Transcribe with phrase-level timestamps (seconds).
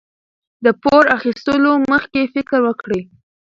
[0.65, 3.01] د پور اخیستلو مخکې فکر وکړئ.